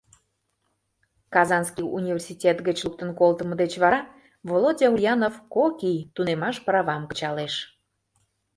[1.33, 4.01] Казанский университет гыч луктын колтымо деч вара
[4.47, 7.53] Володя Ульянов кок ий тунемаш правам кычалеш.